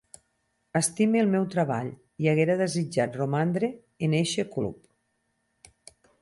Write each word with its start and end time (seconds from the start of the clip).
Estime 0.77 1.19
el 1.25 1.27
meu 1.33 1.43
treball 1.55 1.91
i 2.25 2.29
haguera 2.31 2.55
desitjat 2.63 3.19
romandre 3.21 3.71
en 4.09 4.17
eixe 4.23 4.47
club. 4.57 5.71